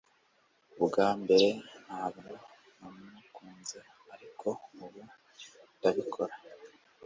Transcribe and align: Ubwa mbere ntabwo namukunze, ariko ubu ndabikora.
Ubwa 0.81 1.07
mbere 1.21 1.47
ntabwo 1.85 2.33
namukunze, 2.79 3.79
ariko 4.13 4.47
ubu 4.83 5.01
ndabikora. 5.77 6.35